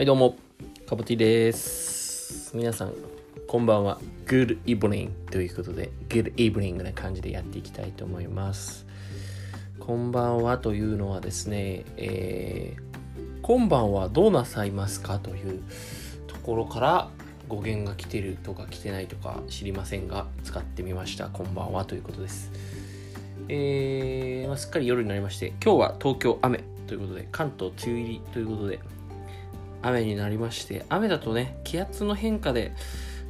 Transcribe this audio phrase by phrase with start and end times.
[0.00, 0.34] はいどうも。
[0.88, 2.56] カボティです。
[2.56, 2.94] 皆さん
[3.46, 4.00] こんばんは。
[4.24, 8.86] Good evening ということで Good evening な感じでやっていきたいと思います。
[9.78, 15.62] こんばんはというのはですね、えー、今晩はどうなさいますかという
[16.28, 17.10] ところから
[17.46, 21.26] 語源が来てるとか来てないとか知りませんが使ってみました。
[21.26, 22.50] こんばんはということです。
[23.48, 28.80] えー、まあ、すっかり夜になりまして今日は東京雨ということで関東梅雨入りということで
[29.82, 32.72] 雨になりまして雨だとね気圧の変化で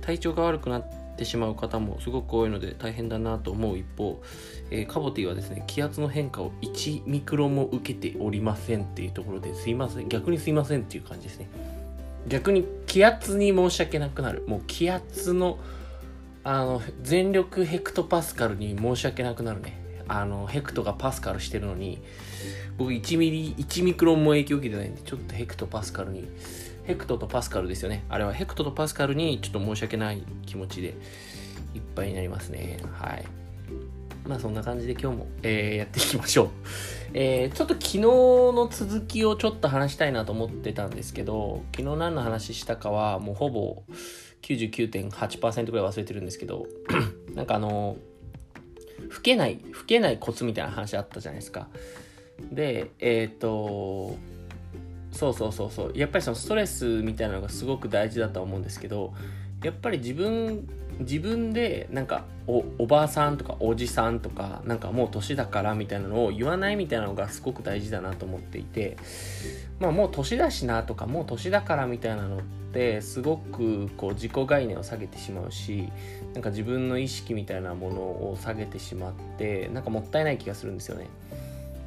[0.01, 0.85] 体調が悪くなっ
[1.17, 4.23] てしまう方もすごく多いので大変だなと思う一方、
[4.71, 11.49] えー、カボティはですね気圧の変化を1ミクロも受けておりませんっていうところですいません逆にすいませんっていう感じですね。
[12.27, 14.45] 逆に気圧に申し訳なくなる。
[14.47, 15.59] もう気圧の
[16.43, 19.79] あの全力ヘクトパスカルに申し訳なくなるね。
[20.09, 22.03] あのヘクトがパスカルしてるのに
[22.81, 26.27] 僕1ミリ1ミクロンも影響を受けてないんでちょっとヘクトパスカルに
[26.85, 28.05] ヘクトとパスカルですよね。
[28.09, 30.95] あれはヘクトとパスカルにちょっと申し訳ない気持ちで
[31.75, 32.79] いっぱいになりますね。
[32.95, 33.25] はい。
[34.27, 36.49] まあそんな感じで今日も、えー、やっていきましょう。
[37.13, 43.83] えー、ちょっと昨日の続きをちょっと話したいなと思ってたんですけど昨日何の話したかはもうほぼ
[44.41, 46.67] 99.8%ぐらい忘れてるんですけど
[47.35, 47.99] なんかあの
[49.11, 51.69] 老けない老けないコツみたいな話あったじゃないですか。
[52.53, 54.17] でえっ、ー、と
[55.13, 59.13] そうそうそうそうやっぱりそのストレスみたいなのがすごく大事だと思うんですけど
[59.63, 60.69] やっぱり自分
[61.01, 68.97] 自分でなんかおおばあさんとかおじさんとかなんかもう年だからみたいなのを言わないみたいなのがすごく大事だなと思っていて
[69.79, 72.41] まあもう年だしなとかもう年だからみたいなのっ
[72.73, 75.89] てすごくこう自己概念を下げてしまうし
[76.35, 81.07] なんか自分の意識みたいなものを下げてしまってなんかもったいない気がするんですよね。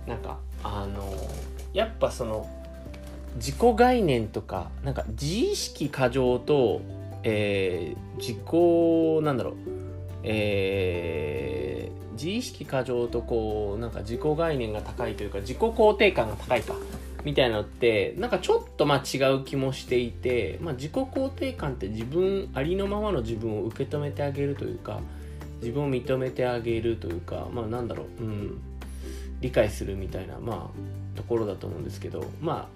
[0.08, 1.14] なんかあの
[1.74, 2.50] やっぱその
[3.36, 6.82] 自己概念とかなんか自意識過剰と、
[7.24, 9.54] えー、自己なんだろう
[10.26, 16.76] えー、自意識過剰とこうなんか自己概念が高いというか自己肯定感が高いか
[17.26, 25.02] みたいなのってなんかちょっとまあ違う気もしていて、まあ、自己肯定感って自分ありのままの自分を受け止めてあげるというか
[25.62, 28.62] 自分を認めてあげるというかまあなんだろう、うん、
[29.44, 32.70] 理解するみたいなまあところだと思うんですけどま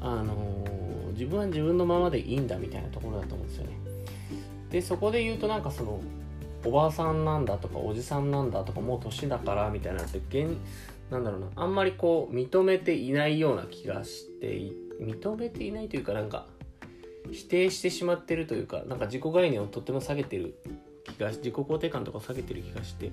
[0.00, 3.72] ああのー、自分は自分のままでいいんだみたいなところだと思うんですよね。
[4.70, 6.00] でそこで言うとなんかその
[6.64, 10.56] おばあさんなんだとかおじさんなんだとかもう年だからみたいなって現
[11.10, 16.46] なんだろうなあんまりこう認めていないような気がして認めていないというかなんか
[17.30, 20.58] 否定してしまってるというかなんか自己概念をとっても下げてる
[21.24, 23.12] がし自己肯定感とかを下げてる気がして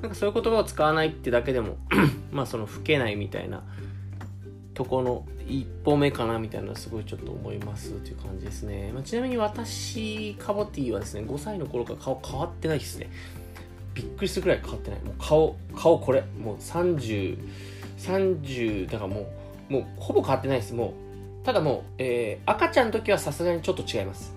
[0.00, 1.76] なんかそういう言葉を使わないってだけでも
[2.32, 3.62] まあその老けないみたいな
[4.74, 13.10] とこの一歩目かなみたいなすごいちょっと思いますという感じですね、まあ、ちなみに私カボティはですね5歳の頃から顔変わってないですね。
[13.92, 15.00] びっくりするくらい変わってない。
[15.00, 16.22] もう顔顔これ。
[16.38, 17.38] もう3030
[17.98, 19.26] 30だからも
[19.68, 20.74] うもうほぼ変わってないです。
[20.74, 20.94] も
[21.42, 24.34] うただもう、えー、赤ちゃんの時はさすがにちょっと違います。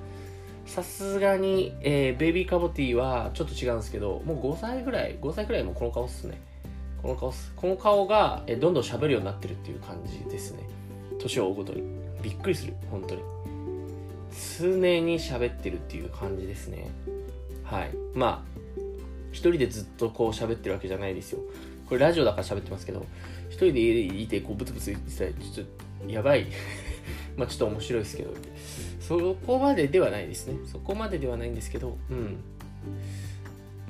[0.74, 6.42] さすがに、えー、ベイビーカボティはちょっと違うんですけどもう5歳ぐらい5歳ぐらいもこの顔っすね。
[7.00, 7.54] この顔っす。
[7.56, 10.64] この顔が、えー、どんどん喋るようになってるっていう感じですね。
[11.22, 11.84] 年を追うごとに。
[12.24, 12.74] びっくりする。
[12.90, 13.22] 本当に。
[14.58, 16.90] 常に喋ってるっていう感じですね。
[17.64, 17.92] はい。
[18.16, 18.54] まあ
[19.32, 21.40] 一人でずっとこう喋ってるわけじゃないですよ。
[21.88, 23.06] これラジオだから喋ってますけど、
[23.50, 25.68] 一人でいてこうブツブツ言ってたらちょっ
[26.04, 26.48] とやばい。
[27.38, 28.34] まあちょっと面白いですけど、
[29.08, 30.56] そこまでではないですね。
[30.66, 32.38] そこまでではないんですけど、うん。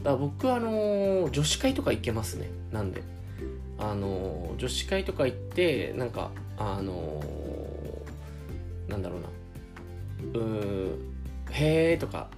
[0.03, 2.50] だ僕はあの、女子会とか行けますね。
[2.72, 3.03] なんで。
[3.78, 7.22] あの、女子会とか行って、なんか、あの、
[8.88, 9.29] なんだろうな。
[10.40, 11.13] うーん
[11.51, 12.30] へーとか、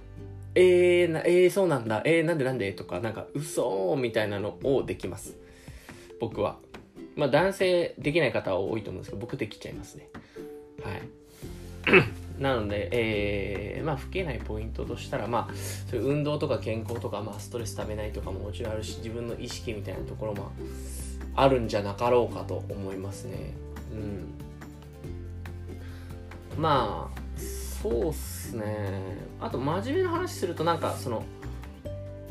[0.54, 2.72] えー、な、えー、そうなんだ、えー、なんでなんで？
[2.72, 5.36] とか、なんか、嘘みたいなのをできます。
[6.20, 6.58] 僕は。
[7.14, 10.08] まあ、男性できない方は多いと思うんですけど、僕できちゃいますね。
[10.82, 12.25] はい。
[12.38, 15.54] なので、えー、まあ、老けないポイントとしたら、まあ、
[15.90, 20.52] そういう運動とか健康とか、まあ、ストレスためないとかももちろんあるし、自分の意識みたいなところも
[21.34, 23.54] あるんじゃなかろうかと思いますね。
[23.92, 24.46] うん。
[26.60, 27.20] まあ、
[27.82, 28.64] そうっすね
[29.40, 31.24] あと真面目な話するとなんかその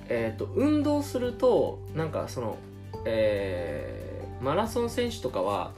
[0.09, 2.57] えっ、ー、と運動するとなんかその
[3.07, 5.71] えー、マラソン選手とかは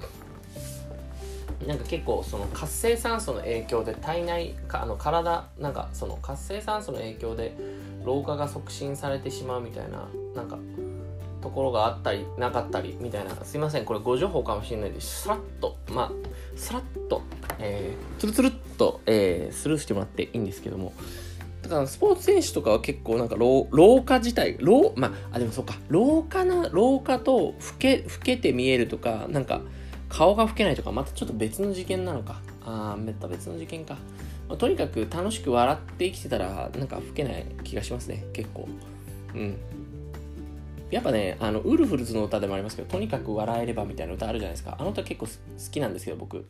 [1.68, 7.56] なんか結構その活性酸素の影響で体内かあの体なんかその活性酸素の影響で
[8.06, 10.58] 老化が促進されてしまうみたいななんか
[11.42, 15.24] ところがあったりなかったりみたいなすいませんこれご情報かもしれないです。
[15.24, 16.12] さらっとまあ
[16.56, 17.22] さらっと、
[17.60, 20.94] えー、つるつるっと、えー、スルーしてもらっていいんですけども。
[21.64, 25.76] だからスポーツ選手とかは結構なんか老老化自体老まああでもそうか。
[25.90, 29.60] 老化な老化と老け老けて見えるとかなんか
[30.10, 33.96] 顔が老けないとかまたちょっと別の事件なのかああまた別の事件か、
[34.48, 38.68] まあ、とにかく楽しく笑って生きてたらなんか老けない気がしますね結構
[39.34, 39.58] うん
[40.90, 44.78] やっぱね、あの、ウルフルズの歌でもありますけど、とにかく笑えればみたいな歌あるじゃないですか。
[44.80, 45.32] あの歌結構好
[45.70, 46.46] きなんですけど、僕。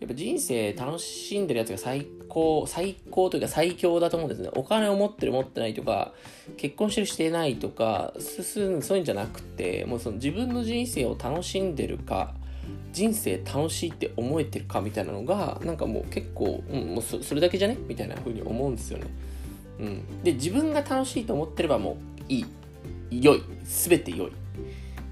[0.00, 4.50] やっぱ人生楽しんでるやつが最高、最高というか最強だと思うんですね。
[4.54, 6.14] お金を持ってる持ってないとか、
[6.56, 12.34] 結婚してるしてないとか、そういうんじゃなくて、もうその自分の人生を楽しんでるか、
[12.92, 17.76] 人生楽しいって思えてるかみたいなのが、なんかもう結構、うん、もうそれだけじゃね？
[17.86, 19.06] みたいな風に思うんですよね。
[19.80, 20.22] うん。
[20.22, 21.96] で、自分が楽しいと思ってればも
[22.28, 22.46] ういい。
[23.10, 24.32] 良い全て良い、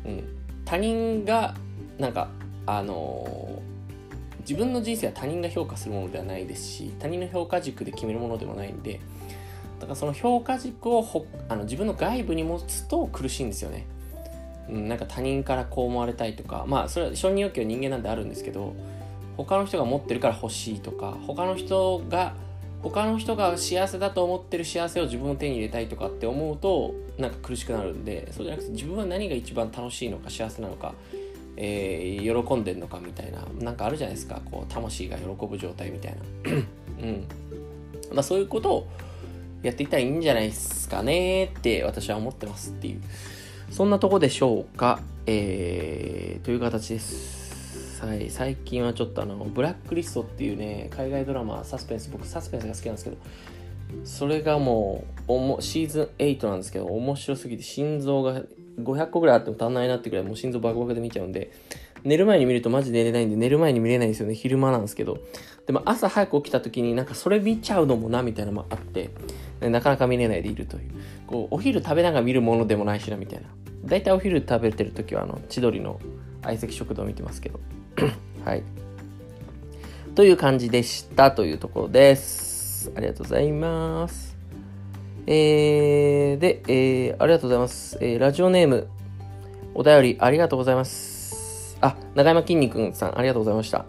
[0.05, 0.25] うん、
[0.67, 1.55] 他人が
[1.99, 2.29] なんか
[2.67, 9.01] あのー、自分の人生は他人が評価するものではないですし他人の評価軸で決めるものでもないんで
[9.81, 13.87] だからその評価軸をほあの自分の外部に持つと苦しいんですよね、
[14.69, 18.75] うん、なんか他人からこう思われたいとかまあそれは承認欲求は人間なんであるんですけど
[19.37, 22.35] 他の人が持ってるから欲しいとか他の人が
[22.83, 30.95] 他の人が幸せだと思ってる幸せを自分の手に入れたいとかって思うとなんか苦しくなるんでそうじゃなくて自分は何が一番楽しいのか幸せなのか、
[31.57, 34.41] えー、喜んでんのかみたいななんかあるじゃないですか。
[34.51, 36.53] こう魂が喜ぶ状態みたいな。
[37.03, 37.29] うん。
[38.13, 38.89] まあそういうことを
[39.63, 43.01] やっていったらいいんじゃないですかねって私は思ってますっていう
[43.71, 45.01] そんなとこでしょうか？
[45.27, 48.05] えー、という形です。
[48.05, 53.17] はい、最近はちょっとあの、ブラックリストっていうね、海外ドラマ、サスペンス、僕サスペンスが好きなんですけど、
[54.05, 58.43] それがもう、おもシーズン8なんですけど、面白すぎて心臓が
[58.79, 61.51] 500個ぐらいあっても足んないなってくらい、もう心臓バクバクで見ちゃうんで、
[62.07, 65.19] 寝る前に見るとマジ寝れないんで、寝る前に見れないんですよね、昼間なんですけど。
[65.67, 69.11] でも朝早く起きた時になんかそれ見ちゃうのもな、みたいなのもあって、
[69.61, 70.91] なかなか見れないでいるという。
[71.27, 73.49] こう、お昼食べながら見るものでもないしな、みたいな。
[73.85, 75.99] 大体お昼食べてる時は、あの、千鳥の
[76.43, 77.59] 相席食堂見てますけど。
[78.45, 78.63] はい。
[80.15, 82.93] という感じでしたというところです。
[82.95, 84.37] ありがとうございます。
[85.27, 87.99] えー、で、えー、ありがとうございます。
[88.01, 88.87] えー、ラジオネーム、
[89.75, 91.16] お便りありがとうございます。
[91.87, 93.85] あ、長山きんに君さん、ありがとうございました。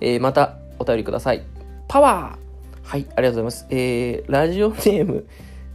[0.00, 1.42] えー、またお便りください。
[1.88, 2.42] パワー
[2.82, 3.66] はい、ありがとうございます。
[3.70, 5.26] えー、ラジオネーム、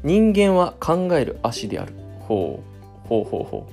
[0.04, 1.94] 人間は考える足である。
[2.19, 2.62] ほ
[3.06, 3.72] う、ほうほうほう。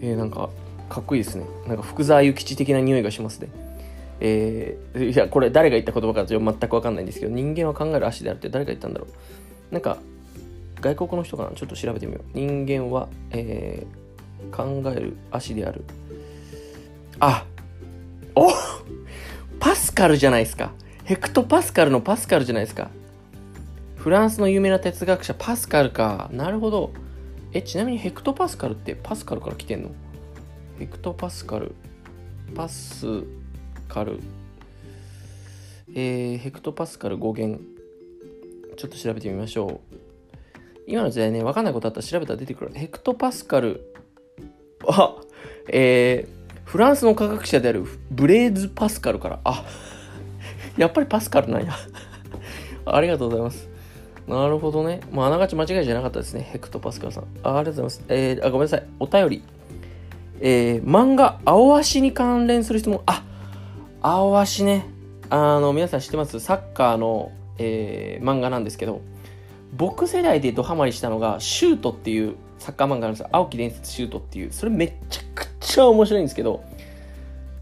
[0.00, 0.50] えー、なんか、
[0.88, 1.44] かっこいいですね。
[1.66, 3.48] なんか福沢諭吉的な匂いがしますね。
[4.20, 9.06] えー、いや、これ誰が言った言葉か全くわかんないんですけど、人間は考える足であるって誰が言ったんだろ
[9.70, 9.72] う。
[9.72, 9.98] なんか、
[10.80, 11.50] 外国の人かな？
[11.50, 12.22] ちょっと調べてみよう。
[12.34, 15.82] 人間は、えー、考える足である。
[17.20, 17.46] あ
[18.34, 18.50] お
[19.58, 20.72] パスカルじゃないですか。
[21.04, 22.90] ヘクトパスカルのパスカルじゃないですか。
[23.96, 26.28] フランスの有名な哲学者パスカルか。
[26.32, 26.92] なるほど。
[27.52, 29.90] え、ちなみにヘクトパスカルってパスカルから来てんの？
[30.78, 31.74] ヘクトパスカル、
[32.54, 33.06] パス
[33.88, 34.20] カル、
[35.94, 37.62] えー、ヘクトパスカル語源、
[38.76, 39.96] ちょっと調べてみましょう。
[40.86, 42.72] 今の時代ね、わかんないことあったら調べたら出てくる。
[42.74, 43.94] ヘクトパスカル、
[44.86, 45.16] あ、
[45.72, 46.35] えー、
[46.66, 49.64] フランスの科学者であるブレーズ・パスカルから、あ、
[50.76, 51.72] やっぱりパスカルなんや。
[52.84, 53.68] ありがとうございます。
[54.26, 55.00] なるほどね。
[55.12, 56.44] まあ、あながち間違いじゃなかったですね。
[56.50, 57.24] ヘクトパスカルさん。
[57.44, 58.04] あありがとうございます。
[58.08, 58.82] えー、あ、ごめんなさい。
[58.98, 59.42] お便り。
[60.40, 63.00] えー、漫画、青足に関連する質問。
[63.06, 63.22] あ、
[64.02, 64.86] 青足ね。
[65.30, 66.40] あの、皆さん知ってます？
[66.40, 69.00] サッカーの、えー、漫画なんですけど、
[69.76, 73.28] 僕世代でドハマりしたのが、シュートっていうサッカー漫画なんですよ。
[73.30, 74.52] 青木伝説シュートっていう。
[74.52, 75.45] それめちゃく
[75.76, 76.64] ちゃ面白いんですけど、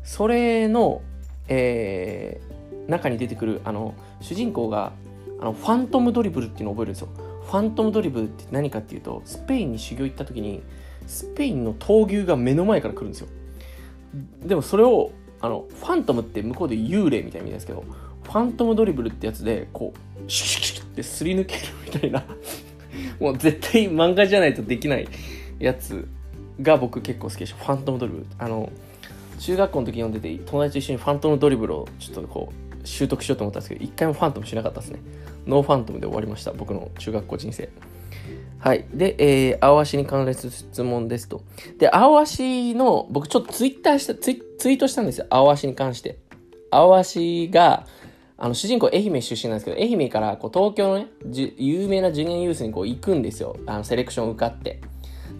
[0.02, 1.02] それの、
[1.49, 4.92] えー、中に出てくる、あの、主人公が、
[5.40, 7.09] あの、ファントムドリブルっていうのを覚えるんですよ。
[7.44, 10.62] ファントムドリブルって何かっていうと、スペインに修行行った時に、
[11.06, 13.28] スペインの闘牛が目の前から来るんですよ
[14.44, 17.85] でもそれをあの phantom って向こうで幽霊みたいな意味ですけど
[18.23, 22.25] ファントムドリブルってやつでこうシュシュシュってすり抜けるみたいな
[23.21, 25.09] もう絶対漫画じゃないとできない
[25.59, 26.09] やつ
[26.62, 28.70] が僕結構好きでしょファントムドリブルあの
[29.38, 35.00] 中学校の時読んでて友達と一緒にファントムドリブルをちょっとこう習得しようと思ったんですけど一回もファントムしなかったですね
[35.46, 37.68] no phantom で終わりました僕の中学校人生
[38.64, 38.87] はい。
[38.94, 41.42] で、えー、青足に関連する質問ですと。
[41.76, 45.26] で、青足の、僕ちょっとツイッターしたツイ、ツイートしたんですよ。
[45.28, 46.18] 青足に関して。
[46.70, 47.87] 青足が、
[48.38, 51.08] あの、主人公愛媛出身なんですけど、愛媛からこう東京のね、
[51.58, 53.54] 有名なジュニアユースにこう行くんですよ。
[53.66, 54.80] あの、セレクション受かって。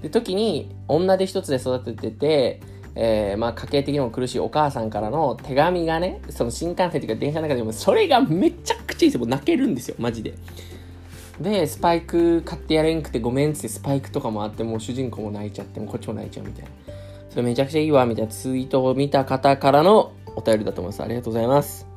[0.03, 2.61] で、時に女手一つで育ててて、
[2.97, 9.21] えー、まあ家計的にも苦しいお母さんからの手紙がね、その新幹線というか電車の中でもそれがめちゃくちゃいいですよ。
[9.21, 10.35] もう泣けるんですよ、マジで。
[11.41, 16.71] で、スパイク買ってやれんくてごめんってスパイクとかもあって、もう主人公も泣いちゃって、もこっちも泣いちゃうみたいな。
[17.31, 21.03] それめちゃくちゃいいわ、みたいなツイートを見た方からのお便りだと思います。
[21.03, 21.89] ありがとうございます。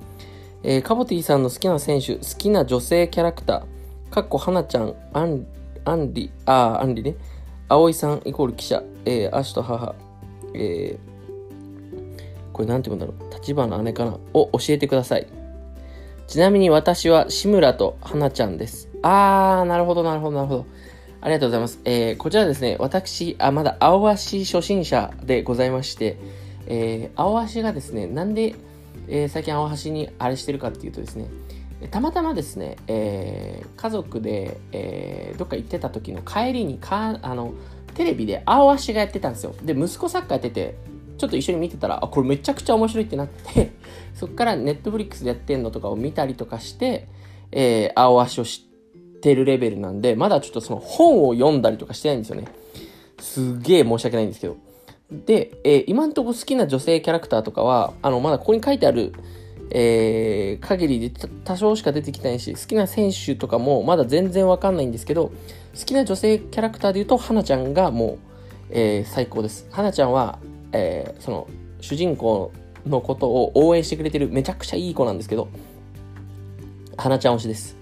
[0.63, 5.45] えー、カボティさんの好きな選手、好きな女性キャラクター、かっこはなちゃん、アン、
[5.85, 7.15] アンリ、あー、アンリね。
[7.69, 9.95] 葵さんイコール記者、えー、アシと母、
[10.53, 14.17] えー、これなんて言うんだろう、立花姉かな？
[14.33, 15.27] を教えてください。
[16.27, 18.89] ちなみに私は志村と花ちゃんです。
[19.01, 20.65] あー、なるほど、なるほど、なるほど。
[21.21, 21.79] ありがとうございます。
[21.85, 26.17] えー、こちらですね、私、あ、まだ青足初心者でございまして、
[26.67, 28.55] えー、青足がですね、なんで、
[29.07, 31.27] えー、最近青足にあれしてるかっていうとですね、
[31.91, 37.53] たまたまですね、えー、家族で、えー、どっか行ってた時の帰りにかあの
[37.93, 39.55] テレビで青足がやってたんですよ。
[39.63, 40.75] で、息子サッカーやってて、
[41.17, 43.71] ちょっと一緒に見てたら、あ、これめちゃくちゃ面白いってなって、
[44.13, 47.07] そっからネットフリックスでやってんのとかを見たりとかして、
[47.51, 48.67] えー、青足を知
[49.15, 52.47] ってるレベルなんで、まだちょっとその本を読んだりとかしてないんですよね。
[53.19, 54.57] すげえ申し訳ないんですけど。
[55.11, 59.13] で、えー、今んとこ好きな女性キャラクターとかは、あの、まだここに書いてある、
[59.69, 65.31] えー、限りで多少しか出てきないし、好きな選手とかもまだ全然わかんないんですけど、
[65.77, 68.17] 好きな女性キャラクターで言うと、花ちゃんがもう、
[68.69, 69.67] えー、最高です。
[69.71, 70.39] 花ちゃんは、
[70.71, 71.47] えー、その、
[71.81, 72.51] 主人公
[72.85, 75.49] のことを応援してくれてるめちゃくちゃいい子なんですけど、
[76.97, 77.77] 花ちゃん推しです。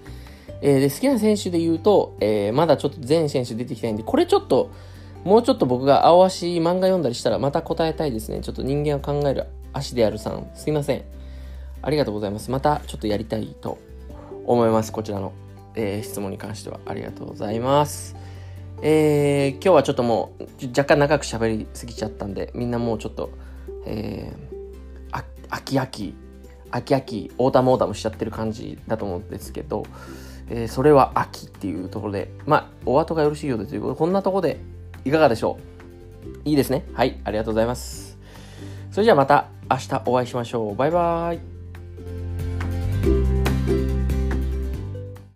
[0.60, 4.70] えー、で、好きな選手で言うと、えー、まだちょっと全選手出てきてないんで、これちょっと、
[5.24, 8.40] もうちょっと僕が青足漫画読んだりしたらまた答えたいですね。
[8.42, 11.02] ちょっと人間を考える足であるさん、すいません。
[11.86, 12.50] ありがとうございます。
[12.50, 13.78] またちょっとやりたいと
[14.44, 14.90] 思います。
[14.90, 15.32] こちらの、
[15.76, 16.80] えー、質問に関しては。
[16.84, 18.16] ありがとうございます。
[18.82, 23.30] えー、今日はちょっともう若干長く喋りすぎちゃったんで、みんなもうちょっと、
[23.86, 26.14] えー、秋秋、
[26.72, 29.84] 秋秋、 autumn autumn しちゃってる感じだと思うんですけど、
[30.50, 34.58] えー、それは秋っていうところで、まあ、お後がよろしいようでということで、こんなところで
[35.04, 35.56] いかがでしょ
[36.44, 36.48] う？
[36.48, 36.84] いいですね。
[36.94, 38.18] はい、ありがとうございます。
[38.90, 40.74] それじゃあまた明日お会いしましょう。
[40.74, 41.55] バイバーイ。